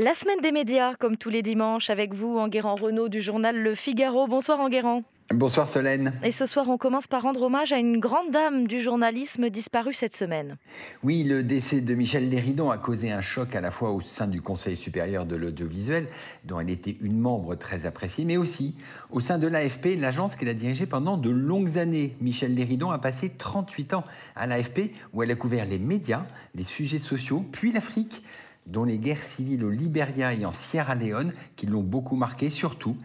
[0.00, 3.74] La semaine des médias, comme tous les dimanches, avec vous, Enguerrand Renault du journal Le
[3.74, 4.28] Figaro.
[4.28, 5.02] Bonsoir Enguerrand.
[5.34, 6.12] Bonsoir Solène.
[6.22, 9.94] Et ce soir, on commence par rendre hommage à une grande dame du journalisme disparue
[9.94, 10.56] cette semaine.
[11.02, 14.28] Oui, le décès de Michel Léridon a causé un choc à la fois au sein
[14.28, 16.06] du Conseil supérieur de l'audiovisuel,
[16.44, 18.76] dont elle était une membre très appréciée, mais aussi
[19.10, 22.14] au sein de l'AFP, l'agence qu'elle a dirigée pendant de longues années.
[22.20, 24.04] Michel Léridon a passé 38 ans
[24.36, 26.24] à l'AFP, où elle a couvert les médias,
[26.54, 28.22] les sujets sociaux, puis l'Afrique
[28.68, 32.96] dont les guerres civiles au Liberia et en Sierra Leone, qui l'ont beaucoup marqué, surtout,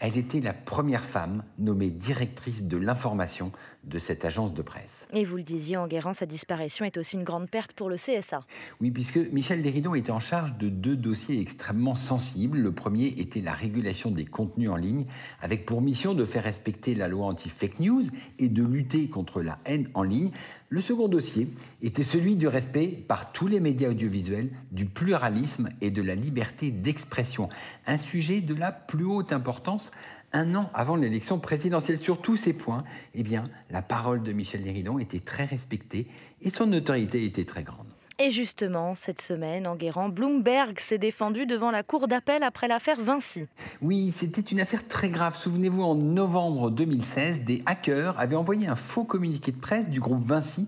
[0.00, 3.50] elle était la première femme nommée directrice de l'information
[3.82, 5.08] de cette agence de presse.
[5.12, 7.96] Et vous le disiez, en guérant, sa disparition est aussi une grande perte pour le
[7.96, 8.40] CSA.
[8.80, 12.58] Oui, puisque Michel Déridon était en charge de deux dossiers extrêmement sensibles.
[12.58, 15.06] Le premier était la régulation des contenus en ligne,
[15.40, 18.02] avec pour mission de faire respecter la loi anti-fake news
[18.38, 20.30] et de lutter contre la haine en ligne.
[20.70, 21.48] Le second dossier
[21.80, 26.70] était celui du respect par tous les médias audiovisuels du pluralisme et de la liberté
[26.70, 27.48] d'expression,
[27.86, 29.90] un sujet de la plus haute importance
[30.32, 31.98] un an avant l'élection présidentielle.
[31.98, 36.06] Sur tous ces points, eh bien, la parole de Michel Léridon était très respectée
[36.42, 37.86] et son autorité était très grande.
[38.20, 43.44] Et justement, cette semaine, en Bloomberg s'est défendu devant la Cour d'appel après l'affaire Vinci.
[43.80, 45.36] Oui, c'était une affaire très grave.
[45.36, 50.18] Souvenez-vous, en novembre 2016, des hackers avaient envoyé un faux communiqué de presse du groupe
[50.18, 50.66] Vinci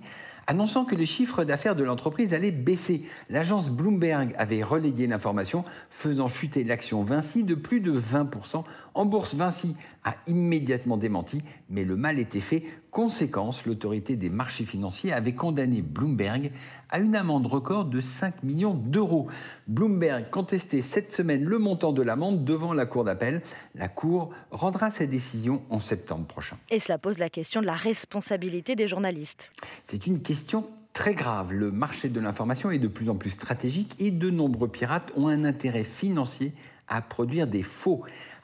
[0.51, 3.05] annonçant que les chiffres d'affaires de l'entreprise allaient baisser.
[3.29, 8.65] L'agence Bloomberg avait relayé l'information, faisant chuter l'action Vinci de plus de 20%.
[8.95, 12.65] En bourse, Vinci a immédiatement démenti, mais le mal était fait.
[12.91, 16.53] Conséquence, l'autorité des marchés financiers avait condamné Bloomberg
[16.89, 19.29] à une amende record de 5 millions d'euros.
[19.69, 23.43] Bloomberg contestait cette semaine le montant de l'amende devant la Cour d'appel.
[23.75, 26.59] La Cour rendra sa décision en septembre prochain.
[26.71, 29.51] Et cela pose la question de la responsabilité des journalistes.
[29.85, 31.53] C'est une question très grave.
[31.53, 35.29] Le marché de l'information est de plus en plus stratégique et de nombreux pirates ont
[35.29, 36.53] un intérêt financier
[36.89, 38.03] à produire des faux.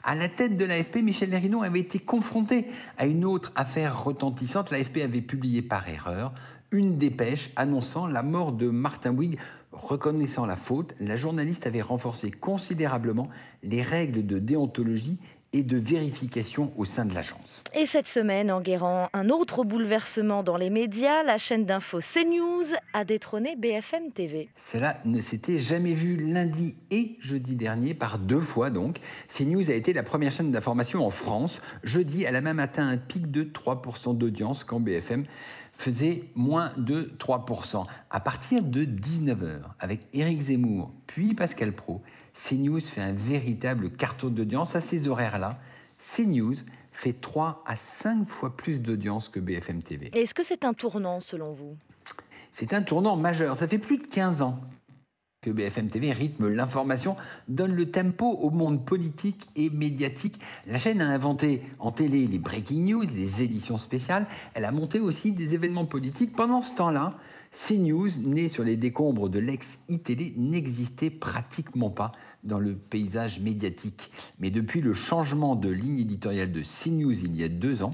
[0.09, 4.71] À la tête de l'AFP, Michel Léridon avait été confronté à une autre affaire retentissante.
[4.71, 6.33] L'AFP avait publié par erreur
[6.71, 9.37] une dépêche annonçant la mort de Martin Wigg.
[9.73, 13.27] Reconnaissant la faute, la journaliste avait renforcé considérablement
[13.63, 15.19] les règles de déontologie
[15.53, 17.63] et de vérification au sein de l'agence.
[17.73, 22.65] Et cette semaine, en guérant un autre bouleversement dans les médias, la chaîne d'info CNews
[22.93, 24.49] a détrôné BFM TV.
[24.55, 28.97] Cela ne s'était jamais vu lundi et jeudi dernier, par deux fois donc.
[29.27, 31.61] CNews a été la première chaîne d'information en France.
[31.83, 35.25] Jeudi, elle a même atteint un pic de 3% d'audience quand BFM
[35.77, 37.85] faisait moins de 3%.
[38.09, 42.01] À partir de 19h, avec Éric Zemmour, puis Pascal Pro,
[42.33, 45.59] CNews fait un véritable carton d'audience à ces horaires-là.
[45.99, 46.55] CNews
[46.91, 50.09] fait 3 à 5 fois plus d'audience que BFM TV.
[50.13, 51.77] Est-ce que c'est un tournant selon vous?
[52.51, 53.55] C'est un tournant majeur.
[53.55, 54.59] Ça fait plus de 15 ans
[55.53, 57.15] BFM TV rythme l'information,
[57.47, 60.39] donne le tempo au monde politique et médiatique.
[60.65, 64.27] La chaîne a inventé en télé les breaking news, les éditions spéciales.
[64.53, 66.33] Elle a monté aussi des événements politiques.
[66.33, 67.17] Pendant ce temps-là,
[67.51, 72.11] CNews, né sur les décombres de l'ex-ITélé, n'existait pratiquement pas
[72.43, 74.11] dans le paysage médiatique.
[74.39, 77.93] Mais depuis le changement de ligne éditoriale de CNews il y a deux ans,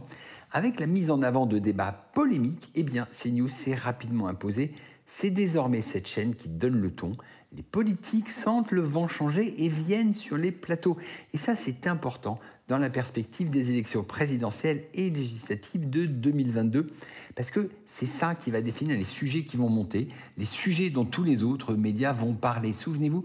[0.52, 4.74] avec la mise en avant de débats polémiques, eh bien, CNews s'est rapidement imposé
[5.06, 7.16] c'est désormais cette chaîne qui donne le ton.
[7.56, 10.98] Les politiques sentent le vent changer et viennent sur les plateaux.
[11.34, 16.88] Et ça, c'est important dans la perspective des élections présidentielles et législatives de 2022,
[17.36, 21.06] parce que c'est ça qui va définir les sujets qui vont monter, les sujets dont
[21.06, 22.74] tous les autres médias vont parler.
[22.74, 23.24] Souvenez-vous,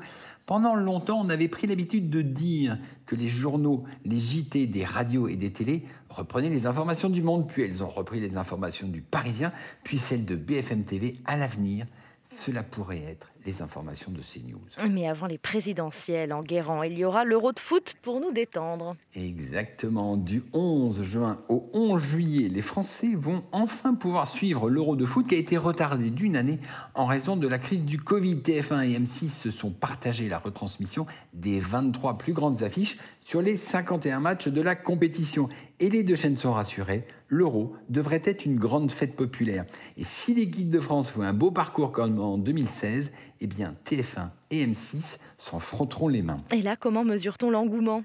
[0.49, 5.29] pendant longtemps, on avait pris l'habitude de dire que les journaux, les JT des radios
[5.29, 9.03] et des télés reprenaient les informations du monde, puis elles ont repris les informations du
[9.03, 9.53] Parisien,
[9.85, 11.87] puis celles de BFM TV à l'avenir.
[12.31, 14.89] Cela pourrait être les informations de CNews.
[14.91, 18.97] Mais avant les présidentielles en Guérant, il y aura l'Euro de foot pour nous détendre.
[19.15, 20.17] Exactement.
[20.17, 25.27] Du 11 juin au 11 juillet, les Français vont enfin pouvoir suivre l'Euro de foot
[25.27, 26.59] qui a été retardé d'une année
[26.95, 28.37] en raison de la crise du Covid.
[28.37, 32.99] TF1 et M6 se sont partagés la retransmission des 23 plus grandes affiches
[33.29, 35.49] sur les 51 matchs de la compétition.
[35.81, 39.65] Et les deux chaînes sont rassurées, l'Euro devrait être une grande fête populaire.
[39.97, 44.31] Et si l'équipe de France font un beau parcours comme en 2016, eh bien TF1
[44.51, 46.43] et M6 s'en frotteront les mains.
[46.53, 48.03] Et là, comment mesure-t-on l'engouement?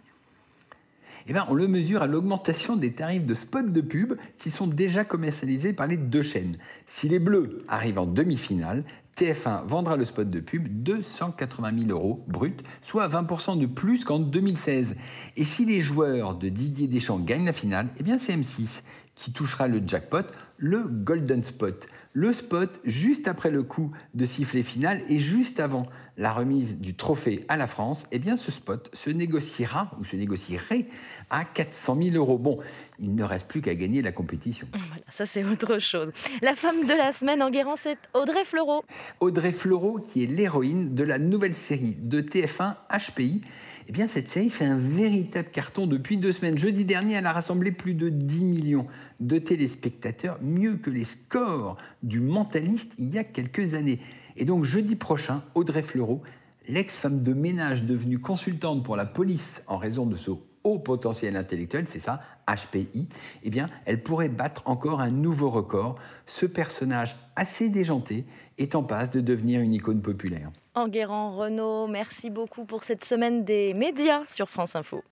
[1.28, 4.68] Eh bien, on le mesure à l'augmentation des tarifs de spots de pub qui sont
[4.68, 6.58] déjà commercialisés par les deux chaînes.
[6.86, 8.84] Si les Bleus arrivent en demi-finale,
[9.16, 14.20] TF1 vendra le spot de pub 280 000 euros brut, soit 20% de plus qu'en
[14.20, 14.96] 2016.
[15.38, 18.82] Et si les joueurs de Didier Deschamps gagnent la finale, eh bien c'est M6
[19.16, 20.26] qui touchera le jackpot,
[20.58, 21.88] le Golden Spot.
[22.14, 26.94] Le spot juste après le coup de sifflet final et juste avant la remise du
[26.94, 30.86] trophée à la France, eh bien ce spot se négociera ou se négocierait
[31.32, 32.38] à 400 000 euros.
[32.38, 32.60] Bon,
[33.00, 34.68] il ne reste plus qu'à gagner la compétition.
[34.94, 36.12] Voilà, ça c'est autre chose.
[36.42, 38.84] La femme de la semaine en Guérant, c'est Audrey Fleurot.
[39.20, 43.42] Audrey Fleurot, qui est l'héroïne de la nouvelle série de TF1 HPI.
[43.88, 46.58] Eh bien, cette série fait un véritable carton depuis deux semaines.
[46.58, 48.88] Jeudi dernier, elle a rassemblé plus de 10 millions
[49.20, 54.00] de téléspectateurs, mieux que les scores du mentaliste il y a quelques années.
[54.38, 56.22] Et donc, jeudi prochain, Audrey Fleurot,
[56.68, 60.32] l'ex-femme de ménage devenue consultante pour la police en raison de ce
[60.64, 63.10] haut potentiel intellectuel, c'est ça, HPI,
[63.44, 66.00] eh bien, elle pourrait battre encore un nouveau record.
[66.26, 68.26] Ce personnage assez déjanté
[68.58, 70.52] est en passe de devenir une icône populaire.
[70.76, 75.02] Enguerrand Renault, merci beaucoup pour cette semaine des médias sur France Info.